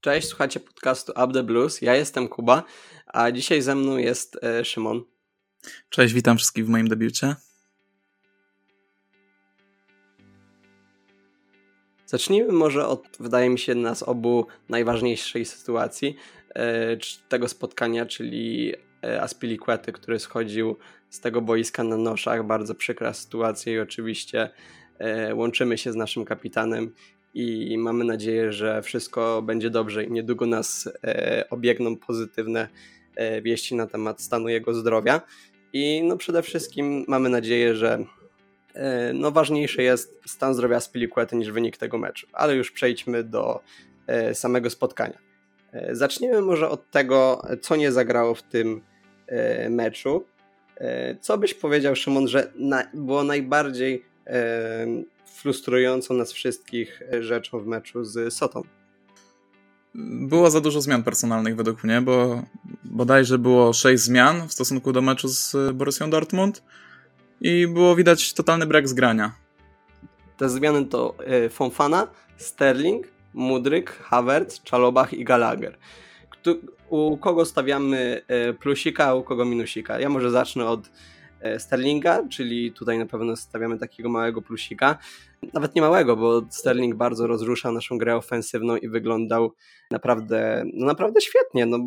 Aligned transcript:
Cześć, 0.00 0.28
słuchacie 0.28 0.60
podcastu 0.60 1.12
Up 1.12 1.32
the 1.32 1.42
Blues. 1.42 1.82
Ja 1.82 1.94
jestem 1.94 2.28
Kuba, 2.28 2.62
a 3.06 3.32
dzisiaj 3.32 3.62
ze 3.62 3.74
mną 3.74 3.96
jest 3.96 4.44
e, 4.44 4.64
Szymon. 4.64 5.04
Cześć, 5.88 6.14
witam 6.14 6.36
wszystkich 6.36 6.66
w 6.66 6.68
moim 6.68 6.88
debiucie. 6.88 7.36
Zacznijmy 12.06 12.52
może 12.52 12.86
od, 12.86 13.08
wydaje 13.20 13.50
mi 13.50 13.58
się, 13.58 13.74
nas 13.74 14.02
obu 14.02 14.46
najważniejszej 14.68 15.44
sytuacji 15.44 16.16
e, 16.54 16.96
tego 17.28 17.48
spotkania, 17.48 18.06
czyli 18.06 18.74
e, 19.02 19.92
który 19.92 20.18
schodził 20.18 20.76
z 21.10 21.20
tego 21.20 21.40
boiska 21.40 21.84
na 21.84 21.96
noszach. 21.96 22.46
Bardzo 22.46 22.74
przykra 22.74 23.14
sytuacja 23.14 23.72
i 23.72 23.78
oczywiście 23.78 24.50
e, 24.98 25.34
łączymy 25.34 25.78
się 25.78 25.92
z 25.92 25.96
naszym 25.96 26.24
kapitanem 26.24 26.94
i 27.34 27.78
mamy 27.78 28.04
nadzieję, 28.04 28.52
że 28.52 28.82
wszystko 28.82 29.42
będzie 29.42 29.70
dobrze 29.70 30.04
i 30.04 30.12
niedługo 30.12 30.46
nas 30.46 30.88
e, 31.04 31.44
obiegną 31.50 31.96
pozytywne 31.96 32.68
e, 33.16 33.42
wieści 33.42 33.74
na 33.74 33.86
temat 33.86 34.20
stanu 34.20 34.48
jego 34.48 34.74
zdrowia. 34.74 35.20
I 35.72 36.02
no 36.02 36.16
przede 36.16 36.42
wszystkim 36.42 37.04
mamy 37.08 37.28
nadzieję, 37.28 37.74
że 37.74 38.04
e, 38.74 39.12
no 39.12 39.30
ważniejszy 39.30 39.82
jest 39.82 40.20
stan 40.26 40.54
zdrowia 40.54 40.80
Spilicuety 40.80 41.36
niż 41.36 41.50
wynik 41.50 41.76
tego 41.76 41.98
meczu. 41.98 42.26
Ale 42.32 42.54
już 42.54 42.70
przejdźmy 42.70 43.24
do 43.24 43.60
e, 44.06 44.34
samego 44.34 44.70
spotkania. 44.70 45.18
E, 45.72 45.96
zaczniemy 45.96 46.40
może 46.40 46.68
od 46.68 46.90
tego, 46.90 47.42
co 47.60 47.76
nie 47.76 47.92
zagrało 47.92 48.34
w 48.34 48.42
tym 48.42 48.82
e, 49.26 49.70
meczu. 49.70 50.24
Co 51.20 51.38
byś 51.38 51.54
powiedział, 51.54 51.96
Szymon, 51.96 52.28
że 52.28 52.52
na, 52.54 52.90
było 52.94 53.24
najbardziej 53.24 54.04
frustrującą 55.26 56.14
nas 56.14 56.32
wszystkich 56.32 57.02
rzeczą 57.20 57.60
w 57.60 57.66
meczu 57.66 58.04
z 58.04 58.34
Sotą. 58.34 58.62
Było 59.94 60.50
za 60.50 60.60
dużo 60.60 60.80
zmian 60.80 61.02
personalnych 61.02 61.56
według 61.56 61.84
mnie, 61.84 62.00
bo 62.00 62.42
bodajże 62.84 63.38
było 63.38 63.72
6 63.72 64.02
zmian 64.02 64.48
w 64.48 64.52
stosunku 64.52 64.92
do 64.92 65.02
meczu 65.02 65.28
z 65.28 65.56
Borussią 65.74 66.10
Dortmund 66.10 66.62
i 67.40 67.66
było 67.66 67.96
widać 67.96 68.32
totalny 68.32 68.66
brak 68.66 68.88
zgrania. 68.88 69.32
Te 70.36 70.48
zmiany 70.48 70.84
to 70.86 71.14
e, 71.18 71.48
Fonfana, 71.48 72.06
Sterling, 72.36 73.08
Mudryk, 73.34 73.90
Havertz, 73.90 74.62
Czalobach 74.62 75.12
i 75.12 75.24
Gallagher. 75.24 75.78
U 76.88 77.16
kogo 77.16 77.44
stawiamy 77.44 78.22
e, 78.28 78.52
plusika, 78.52 79.04
a 79.04 79.14
u 79.14 79.22
kogo 79.22 79.44
minusika? 79.44 80.00
Ja 80.00 80.08
może 80.08 80.30
zacznę 80.30 80.66
od 80.66 80.90
Sterlinga, 81.58 82.28
czyli 82.28 82.72
tutaj 82.72 82.98
na 82.98 83.06
pewno 83.06 83.36
stawiamy 83.36 83.78
takiego 83.78 84.08
małego 84.08 84.42
plusika 84.42 84.98
nawet 85.52 85.74
nie 85.74 85.82
małego, 85.82 86.16
bo 86.16 86.42
Sterling 86.50 86.94
bardzo 86.94 87.26
rozrusza 87.26 87.72
naszą 87.72 87.98
grę 87.98 88.16
ofensywną 88.16 88.76
i 88.76 88.88
wyglądał 88.88 89.54
naprawdę, 89.90 90.64
no 90.74 90.86
naprawdę 90.86 91.20
świetnie. 91.20 91.66
No, 91.66 91.78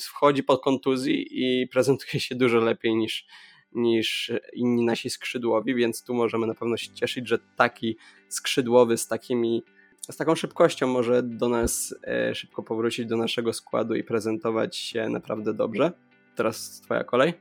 wchodzi 0.00 0.42
pod 0.42 0.62
kontuzji 0.62 1.26
i 1.30 1.68
prezentuje 1.68 2.20
się 2.20 2.34
dużo 2.34 2.58
lepiej 2.58 2.96
niż, 2.96 3.26
niż 3.72 4.32
inni 4.52 4.84
nasi 4.84 5.10
skrzydłowi, 5.10 5.74
więc 5.74 6.04
tu 6.04 6.14
możemy 6.14 6.46
na 6.46 6.54
pewno 6.54 6.76
się 6.76 6.94
cieszyć, 6.94 7.28
że 7.28 7.38
taki 7.56 7.96
skrzydłowy 8.28 8.96
z 8.96 9.08
takimi 9.08 9.62
z 10.10 10.16
taką 10.16 10.34
szybkością 10.34 10.86
może 10.86 11.22
do 11.22 11.48
nas 11.48 11.94
e, 12.06 12.34
szybko 12.34 12.62
powrócić 12.62 13.06
do 13.06 13.16
naszego 13.16 13.52
składu 13.52 13.94
i 13.94 14.04
prezentować 14.04 14.76
się 14.76 15.08
naprawdę 15.08 15.54
dobrze. 15.54 15.92
Teraz 16.36 16.80
twoja 16.80 17.04
kolej. 17.04 17.34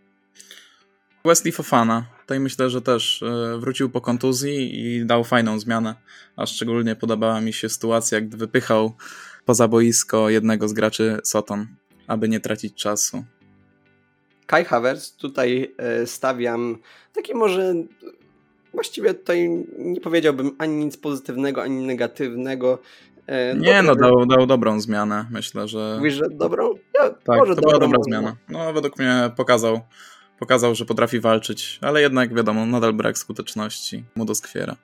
Wesley 1.25 1.51
Fofana. 1.51 2.05
Tutaj 2.21 2.39
myślę, 2.39 2.69
że 2.69 2.81
też 2.81 3.23
e, 3.23 3.57
wrócił 3.57 3.89
po 3.89 4.01
kontuzji 4.01 4.85
i 4.85 5.05
dał 5.05 5.23
fajną 5.23 5.59
zmianę. 5.59 5.95
A 6.35 6.45
szczególnie 6.45 6.95
podobała 6.95 7.41
mi 7.41 7.53
się 7.53 7.69
sytuacja, 7.69 8.21
gdy 8.21 8.37
wypychał 8.37 8.93
poza 9.45 9.67
boisko 9.67 10.29
jednego 10.29 10.67
z 10.67 10.73
graczy 10.73 11.19
Soton, 11.23 11.67
aby 12.07 12.29
nie 12.29 12.39
tracić 12.39 12.75
czasu. 12.75 13.23
Kai 14.45 14.65
Havertz 14.65 15.15
tutaj 15.15 15.75
e, 15.77 16.07
stawiam 16.07 16.77
taki 17.13 17.35
może 17.35 17.73
właściwie 18.73 19.13
tutaj 19.13 19.65
nie 19.77 20.01
powiedziałbym 20.01 20.51
ani 20.57 20.85
nic 20.85 20.97
pozytywnego, 20.97 21.63
ani 21.63 21.85
negatywnego. 21.85 22.79
E, 23.27 23.55
nie, 23.55 23.83
no 23.83 23.95
dał, 23.95 24.25
dał 24.25 24.45
dobrą 24.45 24.79
zmianę, 24.79 25.25
myślę, 25.31 25.67
że... 25.67 25.95
Mówisz, 25.97 26.13
że 26.13 26.29
dobrą? 26.31 26.69
Ja, 26.93 27.09
tak, 27.09 27.39
to 27.55 27.61
była 27.61 27.79
dobra 27.79 27.99
zmiana. 28.03 28.35
No, 28.49 28.73
według 28.73 28.99
mnie 28.99 29.31
pokazał 29.35 29.81
Pokazał, 30.43 30.75
że 30.75 30.85
potrafi 30.85 31.19
walczyć, 31.19 31.79
ale 31.81 32.01
jednak 32.01 32.33
wiadomo, 32.33 32.65
nadal 32.65 32.93
brak 32.93 33.17
skuteczności 33.17 34.03
mu 34.15 34.25
doskwiera. 34.25 34.75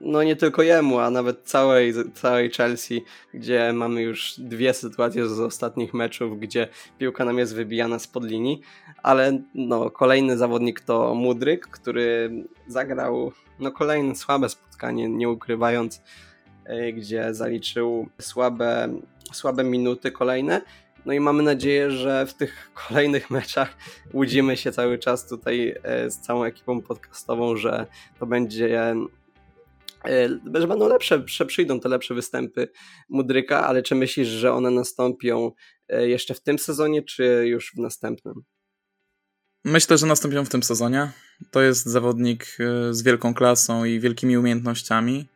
No 0.00 0.22
nie 0.22 0.36
tylko 0.36 0.62
jemu, 0.62 0.98
a 0.98 1.10
nawet 1.10 1.42
całej, 1.42 1.94
całej 2.14 2.50
Chelsea, 2.50 3.04
gdzie 3.34 3.72
mamy 3.72 4.02
już 4.02 4.34
dwie 4.38 4.74
sytuacje 4.74 5.28
z 5.28 5.40
ostatnich 5.40 5.94
meczów, 5.94 6.40
gdzie 6.40 6.68
piłka 6.98 7.24
nam 7.24 7.38
jest 7.38 7.54
wybijana 7.54 7.98
spod 7.98 8.24
linii, 8.24 8.60
ale 9.02 9.42
no, 9.54 9.90
kolejny 9.90 10.38
zawodnik 10.38 10.80
to 10.80 11.14
Mudryk, 11.14 11.66
który 11.66 12.30
zagrał 12.66 13.32
no, 13.58 13.72
kolejne 13.72 14.16
słabe 14.16 14.48
spotkanie, 14.48 15.08
nie 15.08 15.28
ukrywając, 15.28 16.02
e, 16.64 16.92
gdzie 16.92 17.34
zaliczył 17.34 18.08
słabe, 18.20 18.88
słabe 19.32 19.64
minuty 19.64 20.10
kolejne 20.12 20.60
no 21.06 21.12
i 21.12 21.20
mamy 21.20 21.42
nadzieję, 21.42 21.90
że 21.90 22.26
w 22.26 22.34
tych 22.34 22.70
kolejnych 22.88 23.30
meczach 23.30 23.76
łudzimy 24.12 24.56
się 24.56 24.72
cały 24.72 24.98
czas 24.98 25.28
tutaj 25.28 25.74
e, 25.82 26.10
z 26.10 26.20
całą 26.20 26.44
ekipą 26.44 26.80
podcastową, 26.80 27.56
że 27.56 27.86
to 28.18 28.26
będzie 28.26 28.94
e, 30.04 30.28
że 30.54 30.68
będą 30.68 30.88
lepsze, 30.88 31.22
że 31.26 31.46
przyjdą 31.46 31.80
te 31.80 31.88
lepsze 31.88 32.14
występy 32.14 32.68
Mudryka, 33.08 33.66
ale 33.66 33.82
czy 33.82 33.94
myślisz, 33.94 34.28
że 34.28 34.52
one 34.52 34.70
nastąpią 34.70 35.52
e, 35.88 36.08
jeszcze 36.08 36.34
w 36.34 36.40
tym 36.40 36.58
sezonie, 36.58 37.02
czy 37.02 37.44
już 37.46 37.72
w 37.76 37.78
następnym? 37.78 38.34
Myślę, 39.64 39.98
że 39.98 40.06
nastąpią 40.06 40.44
w 40.44 40.48
tym 40.48 40.62
sezonie. 40.62 41.10
To 41.50 41.62
jest 41.62 41.86
zawodnik 41.86 42.46
z 42.90 43.02
wielką 43.02 43.34
klasą 43.34 43.84
i 43.84 44.00
wielkimi 44.00 44.36
umiejętnościami. 44.36 45.28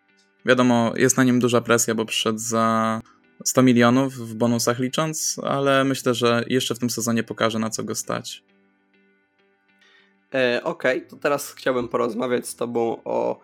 Wiadomo, 0.47 0.93
jest 0.97 1.17
na 1.17 1.25
nim 1.25 1.41
duża 1.41 1.61
presja, 1.61 1.95
bo 1.95 2.05
przyszedł 2.05 2.39
za 2.39 3.01
100 3.45 3.63
milionów 3.63 4.15
w 4.15 4.35
bonusach 4.35 4.79
licząc, 4.79 5.41
ale 5.45 5.85
myślę, 5.85 6.15
że 6.15 6.45
jeszcze 6.49 6.75
w 6.75 6.79
tym 6.79 6.91
sezonie 6.91 7.23
pokaże 7.23 7.59
na 7.59 7.71
co 7.71 7.85
go 7.85 7.95
stać. 7.95 8.43
E, 10.35 10.61
Okej, 10.65 10.97
okay, 10.97 11.11
to 11.11 11.17
teraz 11.17 11.53
chciałbym 11.53 11.89
porozmawiać 11.89 12.47
z 12.47 12.57
Tobą 12.57 13.03
o 13.05 13.41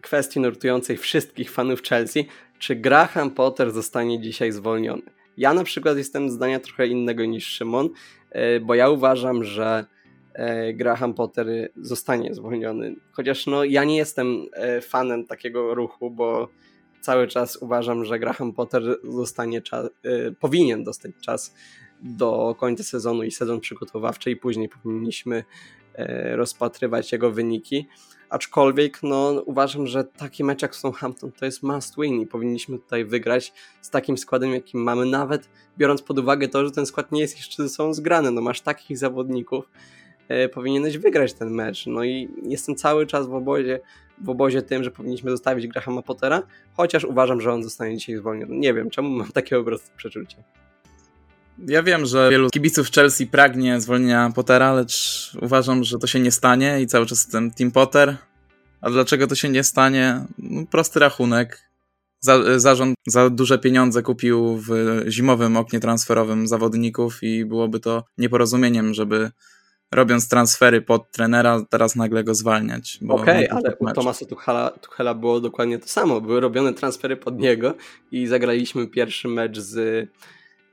kwestii 0.00 0.40
nurtującej 0.40 0.96
wszystkich 0.96 1.50
fanów 1.50 1.82
Chelsea. 1.82 2.26
Czy 2.58 2.76
Graham 2.76 3.30
Potter 3.30 3.70
zostanie 3.70 4.20
dzisiaj 4.20 4.52
zwolniony? 4.52 5.02
Ja 5.36 5.54
na 5.54 5.64
przykład 5.64 5.96
jestem 5.96 6.30
zdania 6.30 6.60
trochę 6.60 6.86
innego 6.86 7.24
niż 7.24 7.46
Szymon, 7.46 7.88
e, 8.30 8.60
bo 8.60 8.74
ja 8.74 8.88
uważam, 8.88 9.44
że 9.44 9.84
e, 10.34 10.72
Graham 10.72 11.14
Potter 11.14 11.46
zostanie 11.76 12.34
zwolniony. 12.34 12.96
Chociaż 13.12 13.46
no, 13.46 13.64
ja 13.64 13.84
nie 13.84 13.96
jestem 13.96 14.46
e, 14.52 14.80
fanem 14.80 15.26
takiego 15.26 15.74
ruchu, 15.74 16.10
bo 16.10 16.48
cały 17.00 17.28
czas 17.28 17.56
uważam, 17.56 18.04
że 18.04 18.18
Graham 18.18 18.52
Potter 18.52 18.82
zostanie 19.04 19.62
czas, 19.62 19.86
y, 20.06 20.34
powinien 20.40 20.84
dostać 20.84 21.12
czas 21.20 21.54
do 22.02 22.56
końca 22.58 22.84
sezonu 22.84 23.22
i 23.22 23.30
sezon 23.30 23.60
przygotowawczy 23.60 24.30
i 24.30 24.36
później 24.36 24.68
powinniśmy 24.68 25.44
y, 25.98 26.36
rozpatrywać 26.36 27.12
jego 27.12 27.30
wyniki. 27.30 27.86
Aczkolwiek 28.30 29.02
no, 29.02 29.42
uważam, 29.46 29.86
że 29.86 30.04
taki 30.04 30.44
mecz 30.44 30.62
jak 30.62 30.76
Southampton 30.76 31.32
to 31.32 31.44
jest 31.44 31.62
must 31.62 31.94
win 31.98 32.20
i 32.20 32.26
powinniśmy 32.26 32.78
tutaj 32.78 33.04
wygrać 33.04 33.52
z 33.80 33.90
takim 33.90 34.18
składem, 34.18 34.52
jakim 34.52 34.82
mamy, 34.82 35.06
nawet 35.06 35.48
biorąc 35.78 36.02
pod 36.02 36.18
uwagę 36.18 36.48
to, 36.48 36.64
że 36.64 36.70
ten 36.70 36.86
skład 36.86 37.12
nie 37.12 37.20
jest 37.20 37.36
jeszcze 37.36 37.62
ze 37.62 37.68
sobą 37.68 37.94
zgrany. 37.94 38.30
No, 38.30 38.40
masz 38.40 38.60
takich 38.60 38.98
zawodników, 38.98 39.64
E, 40.28 40.48
powinieneś 40.48 40.98
wygrać 40.98 41.32
ten 41.32 41.50
mecz. 41.50 41.86
No 41.86 42.04
i 42.04 42.28
jestem 42.42 42.76
cały 42.76 43.06
czas 43.06 43.26
w 43.26 43.34
obozie, 43.34 43.80
w 44.20 44.28
obozie 44.28 44.62
tym, 44.62 44.84
że 44.84 44.90
powinniśmy 44.90 45.30
zostawić 45.30 45.66
Grahama 45.66 46.02
Pottera, 46.02 46.42
chociaż 46.72 47.04
uważam, 47.04 47.40
że 47.40 47.52
on 47.52 47.62
zostanie 47.62 47.96
dzisiaj 47.96 48.16
zwolniony. 48.16 48.56
Nie 48.56 48.74
wiem, 48.74 48.90
czemu 48.90 49.08
mam 49.10 49.32
takie 49.32 49.58
obraz 49.58 49.92
przeczucie. 49.96 50.36
Ja 51.66 51.82
wiem, 51.82 52.06
że 52.06 52.30
wielu 52.30 52.50
kibiców 52.50 52.90
Chelsea 52.90 53.26
pragnie 53.26 53.80
zwolnienia 53.80 54.32
Pottera, 54.34 54.72
lecz 54.72 55.32
uważam, 55.42 55.84
że 55.84 55.98
to 55.98 56.06
się 56.06 56.20
nie 56.20 56.30
stanie 56.30 56.82
i 56.82 56.86
cały 56.86 57.06
czas 57.06 57.26
ten 57.26 57.50
Team 57.50 57.70
Potter. 57.70 58.16
A 58.80 58.90
dlaczego 58.90 59.26
to 59.26 59.34
się 59.34 59.48
nie 59.48 59.64
stanie? 59.64 60.24
No, 60.38 60.66
prosty 60.66 61.00
rachunek. 61.00 61.68
Za, 62.20 62.60
zarząd 62.60 62.94
za 63.06 63.30
duże 63.30 63.58
pieniądze 63.58 64.02
kupił 64.02 64.56
w 64.56 64.68
zimowym 65.08 65.56
oknie 65.56 65.80
transferowym 65.80 66.46
zawodników 66.48 67.22
i 67.22 67.44
byłoby 67.44 67.80
to 67.80 68.04
nieporozumieniem, 68.18 68.94
żeby 68.94 69.30
robiąc 69.92 70.28
transfery 70.28 70.82
pod 70.82 71.10
trenera, 71.10 71.64
teraz 71.70 71.96
nagle 71.96 72.24
go 72.24 72.34
zwalniać. 72.34 72.98
Okej, 73.08 73.48
okay, 73.50 73.58
ale 73.58 73.76
u 73.76 73.92
Tomasa 73.92 74.26
Tuchela, 74.26 74.70
Tuchela 74.70 75.14
było 75.14 75.40
dokładnie 75.40 75.78
to 75.78 75.88
samo. 75.88 76.20
Były 76.20 76.40
robione 76.40 76.74
transfery 76.74 77.16
pod 77.16 77.38
niego 77.38 77.74
i 78.12 78.26
zagraliśmy 78.26 78.86
pierwszy 78.86 79.28
mecz 79.28 79.58
z 79.58 80.08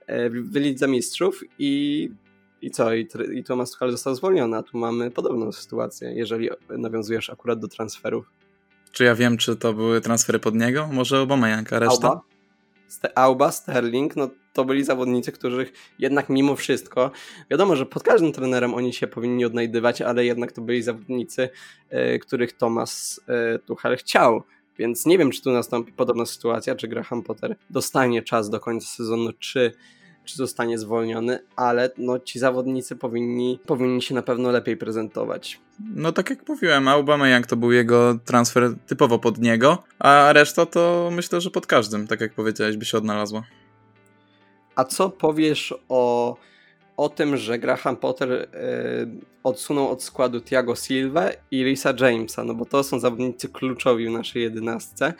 e, 0.08 0.30
w 0.30 0.56
Lidze 0.56 0.88
Mistrzów 0.88 1.44
i, 1.60 2.10
i 2.62 2.72
co? 2.72 2.94
I, 2.94 3.08
I 3.34 3.44
Tomas 3.44 3.72
Tuchel 3.72 3.92
został 3.92 4.16
zwolniony, 4.16 4.58
a 4.58 4.64
tu 4.64 4.78
mamy 4.78 5.12
podobną 5.12 5.52
sytuację, 5.52 6.14
jeżeli 6.14 6.50
nawiązujesz 6.70 7.30
akurat 7.30 7.60
do 7.60 7.68
transferów. 7.68 8.32
Czy 8.92 9.04
ja 9.04 9.16
wiem, 9.16 9.38
czy 9.38 9.56
to 9.56 9.74
były 9.74 10.02
transfery 10.02 10.40
pod 10.40 10.56
niego? 10.56 10.90
Może 10.92 11.22
Obama 11.22 11.50
Janka, 11.50 11.80
reszta? 11.80 12.08
Alba? 12.08 12.35
Auba, 13.16 13.52
Sterling, 13.52 14.16
no 14.16 14.30
to 14.54 14.66
byli 14.66 14.84
zawodnicy, 14.84 15.32
których 15.32 15.74
jednak 16.00 16.30
mimo 16.30 16.56
wszystko, 16.56 17.12
wiadomo, 17.52 17.76
że 17.76 17.86
pod 17.86 18.04
każdym 18.04 18.32
trenerem 18.32 18.74
oni 18.74 18.94
się 18.94 19.08
powinni 19.08 19.46
odnajdywać, 19.46 20.02
ale 20.02 20.26
jednak 20.26 20.52
to 20.52 20.62
byli 20.62 20.84
zawodnicy, 20.84 21.50
e, 21.90 22.20
których 22.20 22.54
Thomas 22.54 23.22
e, 23.28 23.60
Tuchel 23.60 23.98
chciał. 23.98 24.44
Więc 24.78 25.06
nie 25.06 25.18
wiem, 25.18 25.32
czy 25.32 25.42
tu 25.42 25.52
nastąpi 25.52 25.92
podobna 25.92 26.26
sytuacja, 26.26 26.76
czy 26.76 26.88
Graham 26.88 27.24
Potter 27.24 27.56
dostanie 27.70 28.22
czas 28.22 28.50
do 28.50 28.60
końca 28.60 28.88
sezonu, 28.88 29.32
czy 29.40 29.72
czy 30.26 30.36
zostanie 30.36 30.78
zwolniony, 30.78 31.40
ale 31.56 31.90
no, 31.98 32.20
ci 32.20 32.40
zawodnicy 32.40 32.96
powinni, 32.96 33.60
powinni 33.66 34.02
się 34.02 34.16
na 34.16 34.22
pewno 34.22 34.52
lepiej 34.52 34.78
prezentować. 34.78 35.60
No 35.96 36.12
tak 36.12 36.30
jak 36.30 36.50
mówiłem, 36.50 36.88
Aubameyang 36.88 37.48
to 37.48 37.56
był 37.56 37.72
jego 37.72 38.20
transfer 38.26 38.74
typowo 38.88 39.20
pod 39.20 39.38
niego, 39.38 39.84
a 40.00 40.34
reszta 40.34 40.66
to 40.66 41.10
myślę, 41.12 41.42
że 41.42 41.52
pod 41.52 41.68
każdym, 41.68 42.08
tak 42.08 42.22
jak 42.22 42.34
powiedziałeś, 42.34 42.78
by 42.78 42.86
się 42.86 42.98
odnalazła. 42.98 43.44
A 44.76 44.84
co 44.84 45.10
powiesz 45.10 45.74
o 45.90 46.36
o 46.98 47.10
tym, 47.10 47.38
że 47.38 47.60
Graham 47.60 47.98
Potter 47.98 48.32
y, 48.32 48.48
odsunął 49.44 49.90
od 49.90 50.04
składu 50.04 50.42
Thiago 50.42 50.76
Silva 50.76 51.30
i 51.52 51.64
Risa 51.64 51.94
Jamesa, 52.00 52.44
no 52.44 52.54
bo 52.54 52.66
to 52.66 52.84
są 52.84 53.00
zawodnicy 53.00 53.50
kluczowi 53.50 54.08
w 54.08 54.12
naszej 54.12 54.42
jedenastce. 54.42 55.14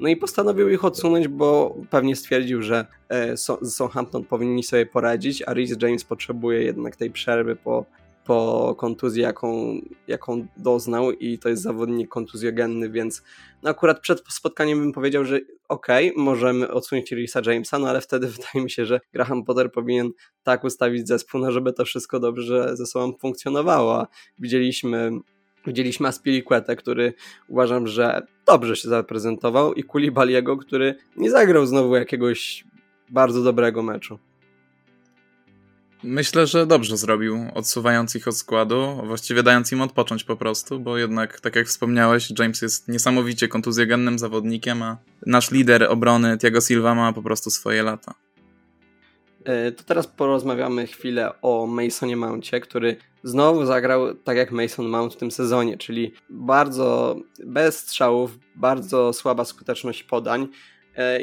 No 0.00 0.08
i 0.08 0.16
postanowił 0.16 0.68
ich 0.68 0.84
odsunąć, 0.84 1.28
bo 1.28 1.76
pewnie 1.90 2.16
stwierdził, 2.16 2.62
że 2.62 2.86
y, 3.32 3.36
Southampton 3.70 4.24
powinni 4.24 4.62
sobie 4.62 4.86
poradzić, 4.86 5.42
a 5.42 5.54
Rhys 5.54 5.82
James 5.82 6.04
potrzebuje 6.04 6.62
jednak 6.62 6.96
tej 6.96 7.10
przerwy 7.10 7.56
po 7.56 7.84
po 8.24 8.74
kontuzji, 8.78 9.22
jaką, 9.22 9.80
jaką 10.08 10.46
doznał 10.56 11.12
i 11.12 11.38
to 11.38 11.48
jest 11.48 11.62
zawodnik 11.62 12.08
kontuzjogenny, 12.08 12.90
więc 12.90 13.22
no 13.62 13.70
akurat 13.70 14.00
przed 14.00 14.22
spotkaniem 14.28 14.80
bym 14.80 14.92
powiedział, 14.92 15.24
że 15.24 15.40
okej, 15.68 16.10
okay, 16.10 16.24
możemy 16.24 16.70
odsunąć 16.70 17.12
Risa 17.12 17.40
Jamesa, 17.46 17.78
no 17.78 17.88
ale 17.88 18.00
wtedy 18.00 18.26
wydaje 18.36 18.64
mi 18.64 18.70
się, 18.70 18.86
że 18.86 19.00
Graham 19.12 19.44
Potter 19.44 19.72
powinien 19.72 20.10
tak 20.42 20.64
ustawić 20.64 21.08
zespół, 21.08 21.40
no 21.40 21.52
żeby 21.52 21.72
to 21.72 21.84
wszystko 21.84 22.20
dobrze 22.20 22.76
ze 22.76 22.86
sobą 22.86 23.12
funkcjonowało. 23.20 24.06
Widzieliśmy 24.38 25.10
Widzieliśmy 25.66 26.08
Aspilicuetę, 26.08 26.76
który 26.76 27.14
uważam, 27.48 27.86
że 27.86 28.26
dobrze 28.46 28.76
się 28.76 28.88
zaprezentował 28.88 29.74
i 29.74 29.82
Kulibaliego, 29.82 30.56
który 30.56 30.94
nie 31.16 31.30
zagrał 31.30 31.66
znowu 31.66 31.96
jakiegoś 31.96 32.64
bardzo 33.10 33.42
dobrego 33.42 33.82
meczu. 33.82 34.18
Myślę, 36.04 36.46
że 36.46 36.66
dobrze 36.66 36.96
zrobił, 36.96 37.38
odsuwając 37.54 38.14
ich 38.14 38.28
od 38.28 38.36
składu, 38.36 39.00
właściwie 39.06 39.42
dając 39.42 39.72
im 39.72 39.80
odpocząć 39.80 40.24
po 40.24 40.36
prostu, 40.36 40.80
bo 40.80 40.98
jednak, 40.98 41.40
tak 41.40 41.56
jak 41.56 41.66
wspomniałeś, 41.66 42.32
James 42.38 42.62
jest 42.62 42.88
niesamowicie 42.88 43.48
kontuzjogennym 43.48 44.18
zawodnikiem, 44.18 44.82
a 44.82 44.96
nasz 45.26 45.50
lider 45.50 45.84
obrony 45.84 46.38
Thiago 46.38 46.60
Silva 46.60 46.94
ma 46.94 47.12
po 47.12 47.22
prostu 47.22 47.50
swoje 47.50 47.82
lata. 47.82 48.14
E, 49.44 49.72
to 49.72 49.84
teraz 49.84 50.06
porozmawiamy 50.06 50.86
chwilę 50.86 51.32
o 51.42 51.66
Masonie 51.66 52.16
Mountie, 52.16 52.60
który 52.60 52.96
znowu 53.22 53.66
zagrał 53.66 54.14
tak 54.14 54.36
jak 54.36 54.52
Mason 54.52 54.88
Mount 54.88 55.14
w 55.14 55.16
tym 55.16 55.30
sezonie, 55.30 55.78
czyli 55.78 56.12
bardzo 56.30 57.16
bez 57.46 57.78
strzałów, 57.78 58.38
bardzo 58.54 59.12
słaba 59.12 59.44
skuteczność 59.44 60.02
podań, 60.02 60.48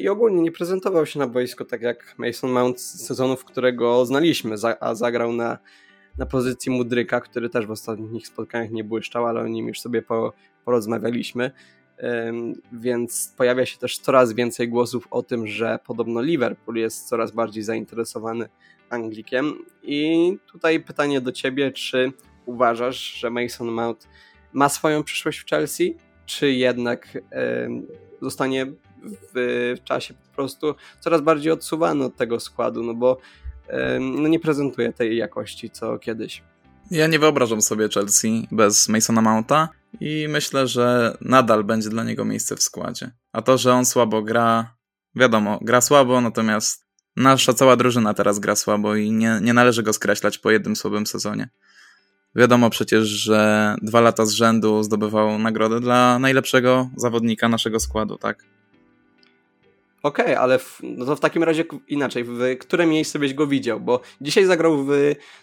i 0.02 0.10
ogólnie 0.10 0.42
nie 0.42 0.52
prezentował 0.52 1.06
się 1.06 1.20
na 1.20 1.28
boisku 1.28 1.66
tak 1.66 1.82
jak 1.82 2.16
Mason 2.18 2.52
Mount 2.52 2.82
z 2.82 3.08
sezonów, 3.08 3.46
którego 3.46 4.06
znaliśmy, 4.06 4.56
a 4.80 4.96
zagrał 4.96 5.34
na, 5.34 5.58
na 6.18 6.26
pozycji 6.26 6.72
Mudryka, 6.72 7.22
który 7.22 7.50
też 7.50 7.66
w 7.66 7.72
ostatnich 7.72 8.28
spotkaniach 8.28 8.72
nie 8.72 8.84
błyszczał, 8.84 9.26
ale 9.26 9.42
o 9.42 9.48
nim 9.48 9.68
już 9.68 9.80
sobie 9.80 10.02
po, 10.02 10.34
porozmawialiśmy. 10.66 11.52
Więc 12.74 13.34
pojawia 13.38 13.66
się 13.66 13.78
też 13.78 13.98
coraz 13.98 14.34
więcej 14.34 14.70
głosów 14.70 15.08
o 15.12 15.24
tym, 15.24 15.48
że 15.48 15.80
podobno 15.86 16.22
Liverpool 16.22 16.78
jest 16.78 17.08
coraz 17.08 17.32
bardziej 17.32 17.64
zainteresowany 17.64 18.50
Anglikiem. 18.90 19.54
I 19.84 20.38
tutaj 20.52 20.80
pytanie 20.80 21.22
do 21.22 21.32
ciebie, 21.32 21.72
czy 21.72 22.12
uważasz, 22.46 22.98
że 22.98 23.30
Mason 23.30 23.68
Mount 23.68 24.08
ma 24.54 24.70
swoją 24.70 25.04
przyszłość 25.04 25.40
w 25.40 25.50
Chelsea, 25.50 25.98
czy 26.26 26.52
jednak 26.52 27.18
zostanie 28.22 28.66
w, 29.04 29.76
czasie 29.84 30.14
po 30.14 30.36
prostu 30.36 30.76
coraz 31.00 31.22
bardziej 31.22 31.52
odsuwany 31.52 32.06
od 32.06 32.16
tego 32.16 32.40
składu, 32.40 32.84
no 32.84 32.94
bo 32.94 33.18
no 34.00 34.28
nie 34.28 34.40
prezentuje 34.40 34.94
tej 34.94 35.18
jakości 35.18 35.70
co 35.70 36.00
kiedyś. 36.00 36.44
Ja 36.92 37.08
nie 37.08 37.20
wyobrażam 37.20 37.62
sobie 37.62 37.90
Chelsea 37.90 38.48
bez 38.52 38.90
Masona 38.90 39.22
Mounta 39.22 39.70
i 40.00 40.28
myślę, 40.30 40.68
że 40.68 41.18
nadal 41.22 41.64
będzie 41.64 41.90
dla 41.90 42.04
niego 42.04 42.26
miejsce 42.26 42.56
w 42.56 42.64
składzie. 42.64 43.12
A 43.34 43.42
to, 43.42 43.58
że 43.58 43.74
on 43.74 43.86
słabo 43.86 44.22
gra, 44.22 44.76
wiadomo, 45.16 45.60
gra 45.62 45.82
słabo, 45.82 46.22
natomiast 46.22 46.86
nasza 47.16 47.54
cała 47.54 47.76
drużyna 47.76 48.14
teraz 48.14 48.40
gra 48.40 48.56
słabo 48.56 48.96
i 48.96 49.12
nie, 49.12 49.40
nie 49.42 49.54
należy 49.54 49.84
go 49.84 49.94
skreślać 49.94 50.38
po 50.38 50.52
jednym 50.52 50.76
słabym 50.76 51.08
sezonie. 51.08 51.50
Wiadomo 52.36 52.70
przecież, 52.70 53.08
że 53.08 53.76
dwa 53.82 54.02
lata 54.02 54.26
z 54.26 54.32
rzędu 54.32 54.84
zdobywał 54.84 55.40
nagrodę 55.40 55.80
dla 55.80 56.20
najlepszego 56.20 56.90
zawodnika 56.98 57.50
naszego 57.50 57.80
składu, 57.80 58.18
tak? 58.18 58.44
Okej, 60.04 60.26
okay, 60.26 60.40
ale 60.40 60.60
w, 60.60 60.80
no 60.84 61.06
to 61.06 61.16
w 61.16 61.20
takim 61.20 61.44
razie 61.44 61.64
inaczej, 61.88 62.24
w 62.24 62.58
które 62.60 62.86
miejsce 62.86 63.20
byś 63.20 63.34
go 63.34 63.48
widział? 63.48 63.80
Bo 63.80 64.02
dzisiaj 64.22 64.46
zagrał 64.46 64.86
w, 64.86 64.92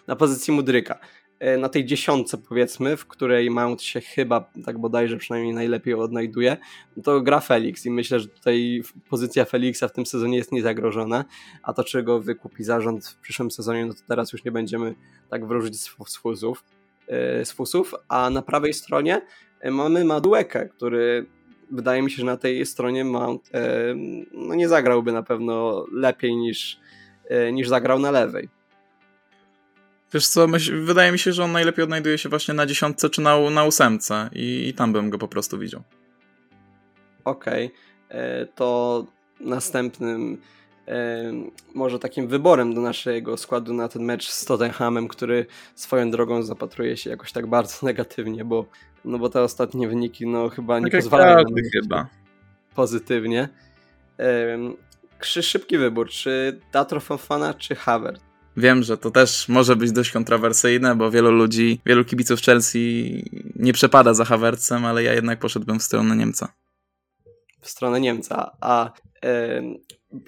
na 0.07 0.15
pozycji 0.15 0.53
Mudryka. 0.53 0.99
E, 1.39 1.57
na 1.57 1.69
tej 1.69 1.85
dziesiątce 1.85 2.37
powiedzmy, 2.37 2.97
w 2.97 3.05
której 3.05 3.49
Mount 3.49 3.81
się 3.81 4.01
chyba, 4.01 4.51
tak 4.65 4.77
bodajże 4.77 5.17
przynajmniej 5.17 5.53
najlepiej 5.53 5.93
odnajduje, 5.93 6.57
to 7.03 7.21
gra 7.21 7.39
Felix 7.39 7.85
i 7.85 7.91
myślę, 7.91 8.19
że 8.19 8.27
tutaj 8.27 8.81
pozycja 9.09 9.45
Felixa 9.45 9.83
w 9.87 9.93
tym 9.93 10.05
sezonie 10.05 10.37
jest 10.37 10.51
niezagrożona, 10.51 11.25
a 11.63 11.73
to 11.73 11.83
czy 11.83 12.03
go 12.03 12.19
wykupi 12.19 12.63
zarząd 12.63 13.07
w 13.07 13.19
przyszłym 13.19 13.51
sezonie, 13.51 13.85
no 13.85 13.93
to 13.93 13.99
teraz 14.07 14.33
już 14.33 14.43
nie 14.43 14.51
będziemy 14.51 14.95
tak 15.29 15.47
wróżyć 15.47 15.81
z 15.81 15.87
fusów, 15.87 16.63
e, 17.07 17.45
z 17.45 17.51
fusów 17.51 17.95
a 18.07 18.29
na 18.29 18.41
prawej 18.41 18.73
stronie 18.73 19.21
e, 19.61 19.71
mamy 19.71 20.05
Maduekę, 20.05 20.69
który 20.69 21.25
wydaje 21.71 22.01
mi 22.01 22.11
się, 22.11 22.17
że 22.17 22.25
na 22.25 22.37
tej 22.37 22.65
stronie 22.65 23.05
Mount 23.05 23.49
no 24.33 24.55
nie 24.55 24.69
zagrałby 24.69 25.11
na 25.11 25.23
pewno 25.23 25.85
lepiej 25.91 26.35
niż, 26.35 26.79
e, 27.29 27.51
niż 27.51 27.67
zagrał 27.67 27.99
na 27.99 28.11
lewej. 28.11 28.49
Wiesz 30.13 30.27
co, 30.27 30.47
myśl, 30.47 30.81
wydaje 30.83 31.11
mi 31.11 31.19
się, 31.19 31.33
że 31.33 31.43
on 31.43 31.51
najlepiej 31.51 31.83
odnajduje 31.83 32.17
się 32.17 32.29
właśnie 32.29 32.53
na 32.53 32.65
dziesiątce 32.65 33.09
czy 33.09 33.21
na, 33.21 33.49
na 33.49 33.63
ósemce 33.63 34.29
i, 34.33 34.67
i 34.67 34.73
tam 34.73 34.93
bym 34.93 35.09
go 35.09 35.17
po 35.17 35.27
prostu 35.27 35.59
widział. 35.59 35.83
Okej, 37.23 37.65
okay. 37.65 38.19
E, 38.19 38.45
to 38.45 39.05
następnym 39.39 40.37
może 41.73 41.99
takim 41.99 42.27
wyborem 42.27 42.73
do 42.73 42.81
naszego 42.81 43.37
składu 43.37 43.73
na 43.73 43.87
ten 43.87 44.03
mecz 44.03 44.29
z 44.29 44.45
Tottenhamem, 44.45 45.07
który 45.07 45.45
swoją 45.75 46.11
drogą 46.11 46.43
zapatruje 46.43 46.97
się 46.97 47.09
jakoś 47.09 47.31
tak 47.31 47.47
bardzo 47.47 47.77
negatywnie, 47.87 48.45
bo, 48.45 48.65
no 49.05 49.19
bo 49.19 49.29
te 49.29 49.41
ostatnie 49.41 49.87
wyniki 49.87 50.27
no 50.27 50.49
chyba 50.49 50.79
nie 50.79 50.91
tak 50.91 51.01
pozwalają 51.01 51.37
na 51.37 51.61
chyba. 51.73 52.07
pozytywnie. 52.75 53.49
Szybki 55.21 55.77
wybór, 55.77 56.09
czy 56.09 56.59
Datro 56.71 56.99
Fofana, 56.99 57.53
czy 57.53 57.75
Havert? 57.75 58.27
Wiem, 58.57 58.83
że 58.83 58.97
to 58.97 59.11
też 59.11 59.49
może 59.49 59.75
być 59.75 59.91
dość 59.91 60.11
kontrowersyjne, 60.11 60.95
bo 60.95 61.11
wielu 61.11 61.31
ludzi, 61.31 61.81
wielu 61.85 62.05
kibiców 62.05 62.41
Chelsea 62.41 63.23
nie 63.55 63.73
przepada 63.73 64.13
za 64.13 64.25
Havertzem, 64.25 64.85
ale 64.85 65.03
ja 65.03 65.13
jednak 65.13 65.39
poszedłbym 65.39 65.79
w 65.79 65.83
stronę 65.83 66.15
Niemca. 66.15 66.53
W 67.61 67.69
stronę 67.69 67.99
Niemca, 67.99 68.51
a 68.61 68.91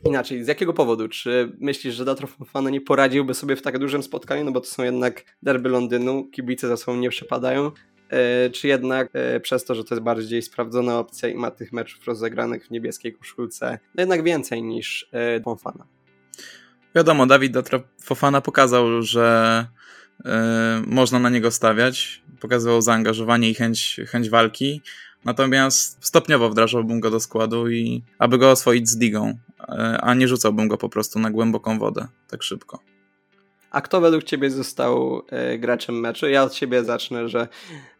inaczej, 0.06 0.44
z 0.44 0.48
jakiego 0.48 0.74
powodu? 0.74 1.08
Czy 1.08 1.52
myślisz, 1.60 1.96
że 1.96 2.06
Datro 2.06 2.28
Fofana 2.28 2.70
nie 2.70 2.82
poradziłby 2.82 3.34
sobie 3.34 3.56
w 3.56 3.62
tak 3.62 3.80
dużym 3.80 4.04
spotkaniu, 4.04 4.46
no 4.46 4.52
bo 4.52 4.62
to 4.62 4.68
są 4.68 4.84
jednak 4.84 5.24
derby 5.44 5.70
Londynu, 5.70 6.28
kibice 6.28 6.68
za 6.68 6.78
sobą 6.78 6.98
nie 6.98 7.10
przepadają, 7.10 7.72
e, 8.10 8.50
czy 8.50 8.68
jednak 8.68 9.10
e, 9.14 9.40
przez 9.40 9.66
to, 9.66 9.76
że 9.76 9.84
to 9.84 9.96
jest 9.96 10.04
bardziej 10.04 10.42
sprawdzona 10.42 11.00
opcja 11.00 11.30
i 11.30 11.36
ma 11.36 11.52
tych 11.52 11.74
meczów 11.74 12.08
rozegranych 12.08 12.68
w 12.68 12.72
niebieskiej 12.72 13.14
koszulce, 13.14 13.80
no 13.96 14.02
jednak 14.02 14.24
więcej 14.24 14.64
niż 14.64 15.10
e, 15.14 15.42
Fofana? 15.42 15.86
Wiadomo, 16.96 17.26
Dawid 17.26 17.52
Datro 17.52 17.82
Fofana 18.02 18.42
pokazał, 18.42 19.02
że 19.02 19.66
można 20.88 21.20
na 21.20 21.30
niego 21.30 21.52
stawiać, 21.52 22.24
pokazywał 22.40 22.82
zaangażowanie 22.82 23.50
i 23.50 23.54
chęć, 23.54 24.02
chęć 24.08 24.30
walki, 24.30 24.82
Natomiast 25.26 25.98
stopniowo 26.02 26.50
wdrażałbym 26.50 27.00
go 27.00 27.12
do 27.12 27.20
składu 27.20 27.70
i 27.70 28.04
aby 28.20 28.38
go 28.38 28.52
oswoić 28.52 28.90
z 28.90 28.98
digą, 28.98 29.38
e, 29.59 29.59
a 30.02 30.14
nie 30.14 30.28
rzucałbym 30.28 30.68
go 30.68 30.78
po 30.78 30.90
prostu 30.90 31.20
na 31.20 31.32
głęboką 31.32 31.80
wodę 31.80 32.08
tak 32.28 32.44
szybko. 32.44 32.80
A 33.72 33.82
kto 33.82 34.02
według 34.02 34.24
Ciebie 34.24 34.50
został 34.50 35.22
e, 35.30 35.58
graczem 35.58 36.00
meczu? 36.00 36.30
Ja 36.30 36.44
od 36.44 36.56
siebie 36.56 36.84
zacznę, 36.84 37.30
że 37.30 37.48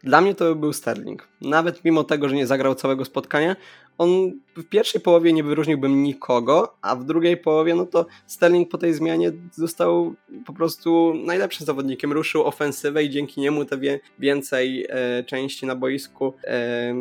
dla 0.02 0.20
mnie 0.20 0.34
to 0.34 0.54
był 0.54 0.72
Sterling. 0.72 1.28
Nawet 1.40 1.84
mimo 1.84 2.04
tego, 2.04 2.28
że 2.28 2.34
nie 2.34 2.46
zagrał 2.46 2.74
całego 2.74 3.04
spotkania, 3.04 3.56
on 3.98 4.32
w 4.56 4.64
pierwszej 4.64 5.00
połowie 5.00 5.32
nie 5.32 5.44
wyróżniłbym 5.44 6.02
nikogo, 6.02 6.76
a 6.82 6.96
w 6.96 7.04
drugiej 7.04 7.36
połowie, 7.36 7.74
no 7.74 7.86
to 7.86 8.06
Sterling 8.26 8.68
po 8.68 8.78
tej 8.78 8.94
zmianie 8.94 9.32
został 9.52 10.14
po 10.46 10.52
prostu 10.52 11.14
najlepszym 11.14 11.66
zawodnikiem. 11.66 12.12
Ruszył 12.12 12.44
ofensywę 12.44 13.04
i 13.04 13.10
dzięki 13.10 13.40
niemu 13.40 13.64
te 13.64 13.78
wie, 13.78 14.00
więcej 14.18 14.86
e, 14.88 15.24
części 15.24 15.66
na 15.66 15.74
boisku 15.74 16.34
e, 16.44 16.94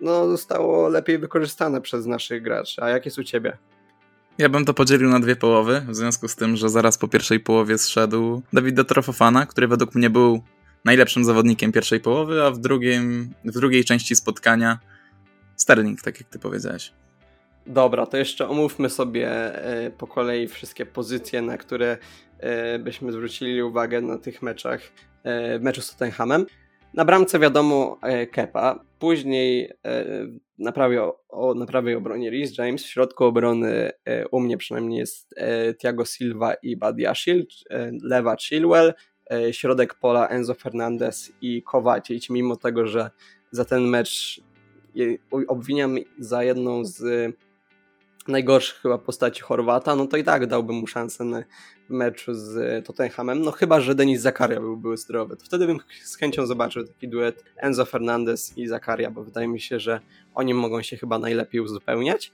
no, 0.00 0.28
zostało 0.28 0.88
lepiej 0.88 1.18
wykorzystane 1.18 1.80
przez 1.80 2.06
naszych 2.06 2.42
graczy. 2.42 2.82
A 2.82 2.88
jak 2.88 3.04
jest 3.04 3.18
u 3.18 3.24
Ciebie? 3.24 3.56
Ja 4.38 4.48
bym 4.48 4.64
to 4.64 4.74
podzielił 4.74 5.08
na 5.08 5.20
dwie 5.20 5.36
połowy, 5.36 5.82
w 5.88 5.96
związku 5.96 6.28
z 6.28 6.36
tym, 6.36 6.56
że 6.56 6.68
zaraz 6.68 6.98
po 6.98 7.08
pierwszej 7.08 7.40
połowie 7.40 7.78
zszedł 7.78 8.42
Dawid 8.52 8.88
Trofofana, 8.88 9.46
który 9.46 9.68
według 9.68 9.94
mnie 9.94 10.10
był 10.10 10.42
najlepszym 10.84 11.24
zawodnikiem 11.24 11.72
pierwszej 11.72 12.00
połowy, 12.00 12.42
a 12.42 12.50
w, 12.50 12.58
drugim, 12.58 13.34
w 13.44 13.52
drugiej 13.52 13.84
części 13.84 14.16
spotkania 14.16 14.78
Sterling, 15.56 16.02
tak 16.02 16.20
jak 16.20 16.28
ty 16.28 16.38
powiedziałeś. 16.38 16.92
Dobra, 17.66 18.06
to 18.06 18.16
jeszcze 18.16 18.48
omówmy 18.48 18.90
sobie 18.90 19.28
e, 19.64 19.90
po 19.90 20.06
kolei 20.06 20.48
wszystkie 20.48 20.86
pozycje, 20.86 21.42
na 21.42 21.58
które 21.58 21.98
e, 22.38 22.78
byśmy 22.78 23.12
zwrócili 23.12 23.62
uwagę 23.62 24.00
na 24.00 24.18
tych 24.18 24.42
meczach, 24.42 24.80
e, 25.24 25.58
w 25.58 25.62
meczu 25.62 25.82
z 25.82 25.90
Tottenhamem. 25.90 26.46
Na 26.94 27.04
bramce 27.04 27.38
wiadomo 27.38 27.98
Kepa, 28.32 28.84
później 28.98 29.72
na 30.58 30.72
prawej, 30.72 30.98
o, 31.28 31.54
na 31.54 31.66
prawej 31.66 31.94
obronie 31.94 32.30
Rhys 32.30 32.58
James, 32.58 32.84
w 32.84 32.86
środku 32.86 33.24
obrony 33.24 33.90
u 34.30 34.40
mnie 34.40 34.56
przynajmniej 34.56 34.98
jest 34.98 35.34
Thiago 35.78 36.04
Silva 36.04 36.54
i 36.54 36.76
Badiashil, 36.76 37.46
lewa 38.02 38.36
Chilwell, 38.36 38.94
środek 39.50 39.94
pola 39.94 40.28
Enzo 40.28 40.54
Fernandez 40.54 41.32
i 41.42 41.62
Kowacic, 41.62 42.30
mimo 42.30 42.56
tego, 42.56 42.86
że 42.86 43.10
za 43.50 43.64
ten 43.64 43.82
mecz 43.82 44.40
obwiniam 45.48 45.96
za 46.18 46.44
jedną 46.44 46.84
z 46.84 47.02
najgorszych 48.28 48.80
chyba 48.80 48.98
postaci 48.98 49.42
Chorwata, 49.42 49.96
no 49.96 50.06
to 50.06 50.16
i 50.16 50.24
tak 50.24 50.46
dałbym 50.46 50.76
mu 50.76 50.86
szansę 50.86 51.24
na 51.24 51.42
meczu 51.88 52.34
z 52.34 52.86
Tottenhamem, 52.86 53.42
no 53.42 53.50
chyba, 53.50 53.80
że 53.80 53.94
Denis 53.94 54.20
Zakaria 54.20 54.60
byłby 54.60 54.96
zdrowy, 54.96 55.36
to 55.36 55.44
wtedy 55.44 55.66
bym 55.66 55.78
z 56.04 56.16
chęcią 56.16 56.46
zobaczył 56.46 56.86
taki 56.86 57.08
duet 57.08 57.44
Enzo 57.56 57.84
Fernandez 57.84 58.58
i 58.58 58.66
Zakaria, 58.66 59.10
bo 59.10 59.24
wydaje 59.24 59.48
mi 59.48 59.60
się, 59.60 59.80
że 59.80 60.00
oni 60.34 60.54
mogą 60.54 60.82
się 60.82 60.96
chyba 60.96 61.18
najlepiej 61.18 61.60
uzupełniać. 61.60 62.32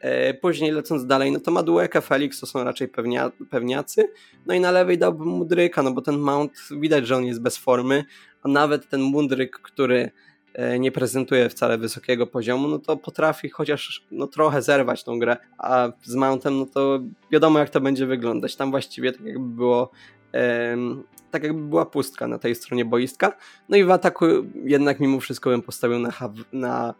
E, 0.00 0.34
później 0.34 0.70
lecąc 0.70 1.06
dalej, 1.06 1.32
no 1.32 1.40
to 1.40 1.50
Madueka, 1.50 2.00
Felix 2.00 2.40
to 2.40 2.46
są 2.46 2.64
raczej 2.64 2.88
pewnia, 2.88 3.32
pewniacy. 3.50 4.08
No 4.46 4.54
i 4.54 4.60
na 4.60 4.70
lewej 4.70 4.98
dałbym 4.98 5.28
Mudryka, 5.28 5.82
no 5.82 5.92
bo 5.92 6.02
ten 6.02 6.18
Mount 6.18 6.52
widać, 6.80 7.06
że 7.06 7.16
on 7.16 7.24
jest 7.24 7.42
bez 7.42 7.56
formy, 7.56 8.04
a 8.42 8.48
nawet 8.48 8.88
ten 8.88 9.00
Mudryk, 9.00 9.58
który 9.58 10.04
E, 10.04 10.10
nie 10.78 10.92
prezentuje 10.92 11.48
wcale 11.48 11.78
wysokiego 11.78 12.26
poziomu, 12.26 12.68
no 12.68 12.78
to 12.78 12.96
potrafi 12.96 13.50
chociaż 13.50 14.06
no, 14.10 14.26
trochę 14.26 14.62
zerwać 14.62 15.04
tą 15.04 15.18
grę, 15.18 15.36
a 15.58 15.92
z 16.02 16.14
Mountem 16.14 16.58
no 16.58 16.66
to 16.66 17.00
wiadomo 17.30 17.58
jak 17.58 17.70
to 17.70 17.80
będzie 17.80 18.06
wyglądać. 18.06 18.56
Tam 18.56 18.70
właściwie 18.70 19.12
tak 19.12 19.22
jakby 19.26 19.54
było 19.54 19.90
tak 21.30 21.42
jakby 21.42 21.68
była 21.68 21.86
pustka 21.86 22.26
na 22.26 22.38
tej 22.38 22.54
stronie 22.54 22.84
boiska. 22.84 23.36
No 23.68 23.76
i 23.76 23.84
w 23.84 23.90
ataku 23.90 24.26
jednak 24.64 25.00
mimo 25.00 25.20
wszystko 25.20 25.50
bym 25.50 25.62
postawił 25.62 25.98
na, 25.98 26.12
na 26.52 26.94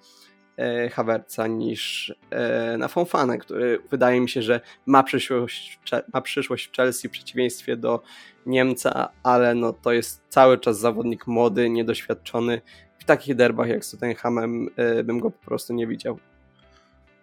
e, 0.56 0.88
Havertza 0.88 1.46
niż 1.46 2.14
e, 2.30 2.76
na 2.78 2.88
Fonfanę, 2.88 3.38
który 3.38 3.78
wydaje 3.90 4.20
mi 4.20 4.28
się, 4.28 4.42
że 4.42 4.60
ma 4.86 5.02
przyszłość, 5.02 5.80
ma 6.12 6.20
przyszłość 6.20 6.66
w 6.66 6.76
Chelsea 6.76 7.08
w 7.08 7.10
przeciwieństwie 7.10 7.76
do 7.76 8.02
Niemca, 8.46 9.08
ale 9.22 9.54
no 9.54 9.72
to 9.72 9.92
jest 9.92 10.22
cały 10.28 10.58
czas 10.58 10.78
zawodnik 10.78 11.26
młody, 11.26 11.70
niedoświadczony 11.70 12.60
w 13.00 13.04
takich 13.04 13.36
derbach 13.36 13.68
jak 13.68 13.84
z 13.84 13.90
Tottenhamem 13.90 14.68
y, 14.98 15.04
bym 15.04 15.20
go 15.20 15.30
po 15.30 15.44
prostu 15.44 15.72
nie 15.72 15.86
widział. 15.86 16.18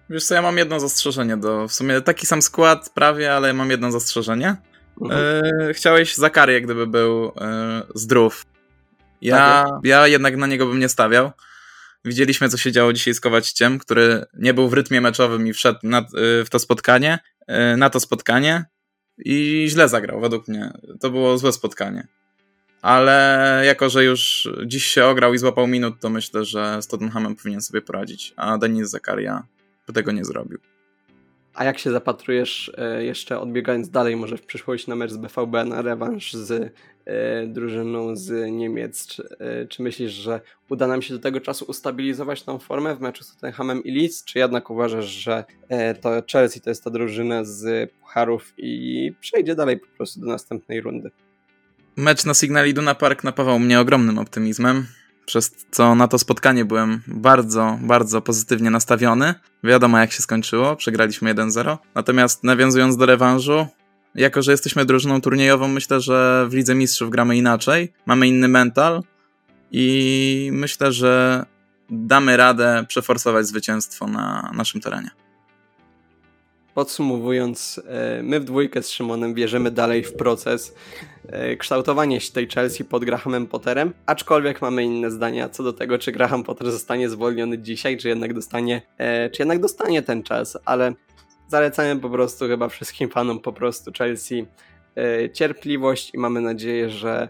Wiesz 0.10 0.25
co, 0.25 0.36
ja 0.36 0.41
mam 0.41 0.57
jedno 0.57 0.79
zastrzeżenie 0.79 1.38
do, 1.38 1.67
w 1.67 1.74
sumie 1.74 2.01
taki 2.01 2.25
sam 2.25 2.41
skład 2.41 2.89
prawie, 2.89 3.34
ale 3.34 3.53
mam 3.53 3.72
jedno 3.72 3.91
zastrzeżenie. 3.91 4.55
Mhm. 5.01 5.43
E, 5.69 5.74
chciałeś 5.74 6.15
Zakarię, 6.15 6.62
gdyby 6.62 6.88
był 6.88 7.31
e, 7.41 7.81
zdrów. 7.96 8.46
Ja, 9.22 9.38
tak 9.38 9.79
ja 9.84 10.07
jednak 10.07 10.38
na 10.38 10.48
niego 10.48 10.65
bym 10.65 10.79
nie 10.79 10.89
stawiał. 10.89 11.31
Widzieliśmy, 12.05 12.50
co 12.50 12.57
się 12.57 12.72
działo 12.72 12.93
dzisiaj 12.93 13.13
z 13.13 13.19
Kowaciciem, 13.19 13.79
który 13.79 14.25
nie 14.34 14.53
był 14.53 14.69
w 14.69 14.74
rytmie 14.74 15.01
meczowym 15.01 15.48
i 15.48 15.53
wszedł 15.53 15.79
na, 15.84 16.05
w 16.46 16.50
to 16.50 16.60
spotkanie, 16.60 17.19
na 17.77 17.89
to 17.89 18.00
spotkanie 18.00 18.65
i 19.17 19.65
źle 19.69 19.89
zagrał, 19.89 20.19
według 20.19 20.48
mnie. 20.48 20.72
To 21.00 21.10
było 21.10 21.38
złe 21.38 21.51
spotkanie 21.51 22.07
ale 22.81 23.62
jako, 23.65 23.89
że 23.89 24.03
już 24.03 24.50
dziś 24.65 24.86
się 24.86 25.05
ograł 25.05 25.34
i 25.34 25.38
złapał 25.38 25.67
minut, 25.67 26.00
to 26.00 26.10
myślę, 26.10 26.46
że 26.46 26.81
z 26.81 26.88
Tottenhamem 26.88 27.36
powinien 27.36 27.62
sobie 27.62 27.81
poradzić, 27.81 28.34
a 28.36 28.57
Denis 28.57 28.89
Zakaria 28.89 29.43
by 29.88 29.93
tego 29.93 30.12
nie 30.12 30.25
zrobił. 30.25 30.60
A 31.57 31.63
jak 31.63 31.79
się 31.79 31.91
zapatrujesz, 31.91 32.72
e, 32.77 33.03
jeszcze 33.03 33.39
odbiegając 33.39 33.89
dalej, 33.89 34.15
może 34.15 34.38
w 34.38 34.46
przyszłość 34.46 34.88
na 34.88 34.96
mecz 34.96 35.12
z 35.12 35.17
BVB, 35.17 35.65
na 35.65 35.81
rewanż 35.81 36.34
z 36.34 36.74
e, 37.05 37.48
drużyną 37.48 38.15
z 38.15 38.51
Niemiec, 38.51 39.07
czy, 39.07 39.24
e, 39.39 39.67
czy, 39.67 39.84
myślisz, 39.84 40.12
że 40.12 40.41
uda 40.69 40.88
nam 40.88 41.01
się 41.01 41.13
do 41.13 41.19
tego 41.19 41.41
czasu 41.41 41.65
ustabilizować 41.67 42.43
tą 42.43 42.60
formę 42.60 42.96
w 42.96 43.01
meczu 43.01 43.24
z 43.24 43.34
Tottenhamem 43.34 43.84
i 43.84 43.91
Leeds, 43.91 44.24
czy 44.24 44.39
jednak 44.39 44.69
uważasz, 44.69 45.05
że 45.05 45.43
to 46.01 46.10
Chelsea 46.31 46.62
to 46.62 46.69
jest 46.69 46.84
ta 46.84 46.89
drużyna 46.89 47.43
z 47.43 47.91
pucharów 47.91 48.53
i 48.57 49.12
przejdzie 49.19 49.55
dalej 49.55 49.79
po 49.79 49.88
prostu 49.88 50.19
do 50.19 50.27
następnej 50.27 50.81
rundy? 50.81 51.12
Mecz 51.97 52.25
na 52.25 52.33
Signal 52.33 52.67
Iduna 52.67 52.95
Park 52.95 53.23
napawał 53.23 53.59
mnie 53.59 53.79
ogromnym 53.79 54.19
optymizmem, 54.19 54.85
przez 55.25 55.55
co 55.71 55.95
na 55.95 56.07
to 56.07 56.19
spotkanie 56.19 56.65
byłem 56.65 57.01
bardzo, 57.07 57.79
bardzo 57.81 58.21
pozytywnie 58.21 58.69
nastawiony. 58.69 59.33
Wiadomo 59.63 59.97
jak 59.97 60.11
się 60.11 60.21
skończyło, 60.21 60.75
przegraliśmy 60.75 61.35
1-0. 61.35 61.77
Natomiast 61.95 62.43
nawiązując 62.43 62.97
do 62.97 63.05
rewanżu, 63.05 63.67
jako 64.15 64.41
że 64.41 64.51
jesteśmy 64.51 64.85
drużyną 64.85 65.21
turniejową, 65.21 65.67
myślę, 65.67 66.01
że 66.01 66.47
w 66.49 66.53
Lidze 66.53 66.75
Mistrzów 66.75 67.09
gramy 67.09 67.37
inaczej, 67.37 67.93
mamy 68.05 68.27
inny 68.27 68.47
mental 68.47 69.01
i 69.71 70.49
myślę, 70.53 70.91
że 70.91 71.45
damy 71.89 72.37
radę 72.37 72.85
przeforsować 72.87 73.47
zwycięstwo 73.47 74.07
na 74.07 74.51
naszym 74.53 74.81
terenie. 74.81 75.09
Podsumowując, 76.77 77.81
e, 77.88 78.24
my 78.24 78.39
w 78.39 78.43
dwójkę 78.43 78.84
z 78.84 78.91
Szymonem 78.91 79.34
wierzymy 79.34 79.72
dalej 79.72 80.03
w 80.03 80.13
proces 80.13 80.75
e, 81.27 81.55
kształtowania 81.55 82.19
się 82.19 82.31
tej 82.31 82.48
Chelsea 82.48 82.84
pod 82.84 83.05
Grahamem 83.05 83.48
Potterem, 83.48 83.93
aczkolwiek 84.05 84.62
mamy 84.62 84.84
inne 84.84 85.12
zdania 85.12 85.50
co 85.50 85.63
do 85.63 85.74
tego, 85.74 85.98
czy 85.98 86.12
Graham 86.12 86.43
Potter 86.43 86.72
zostanie 86.72 87.10
zwolniony 87.10 87.60
dzisiaj, 87.60 87.98
czy 87.98 88.10
jednak 88.10 88.34
dostanie, 88.34 88.81
e, 88.98 89.29
czy 89.29 89.41
jednak 89.41 89.60
dostanie 89.60 90.01
ten 90.01 90.24
czas, 90.24 90.57
ale 90.65 90.93
zalecamy 91.48 92.01
po 92.01 92.10
prostu 92.10 92.48
chyba 92.48 92.69
wszystkim 92.69 93.10
fanom 93.10 93.39
po 93.39 93.53
prostu 93.53 93.91
Chelsea 93.98 94.46
cierpliwość 95.34 96.13
i 96.13 96.17
mamy 96.17 96.41
nadzieję, 96.41 96.89
że 96.89 97.29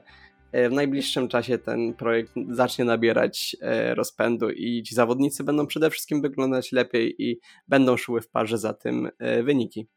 w 0.53 0.71
najbliższym 0.71 1.27
czasie 1.27 1.57
ten 1.57 1.93
projekt 1.93 2.33
zacznie 2.49 2.85
nabierać 2.85 3.55
e, 3.61 3.95
rozpędu 3.95 4.49
i 4.49 4.83
ci 4.83 4.95
zawodnicy 4.95 5.43
będą 5.43 5.67
przede 5.67 5.89
wszystkim 5.89 6.21
wyglądać 6.21 6.71
lepiej 6.71 7.15
i 7.23 7.39
będą 7.67 7.97
szły 7.97 8.21
w 8.21 8.29
parze 8.29 8.57
za 8.57 8.73
tym 8.73 9.09
e, 9.19 9.43
wyniki. 9.43 9.87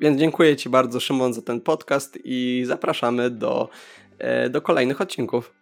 Więc 0.00 0.20
dziękuję 0.20 0.56
Ci 0.56 0.68
bardzo, 0.68 1.00
Szymon, 1.00 1.34
za 1.34 1.42
ten 1.42 1.60
podcast 1.60 2.18
i 2.24 2.62
zapraszamy 2.66 3.30
do, 3.30 3.68
do 4.50 4.62
kolejnych 4.62 5.00
odcinków. 5.00 5.52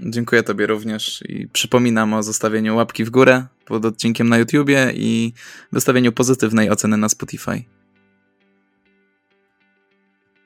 Dziękuję 0.00 0.42
Tobie 0.42 0.66
również 0.66 1.24
i 1.28 1.48
przypominam 1.48 2.14
o 2.14 2.22
zostawieniu 2.22 2.76
łapki 2.76 3.04
w 3.04 3.10
górę 3.10 3.46
pod 3.64 3.84
odcinkiem 3.84 4.28
na 4.28 4.38
YouTubie 4.38 4.92
i 4.94 5.32
wystawieniu 5.72 6.12
pozytywnej 6.12 6.70
oceny 6.70 6.96
na 6.96 7.08
Spotify. 7.08 7.79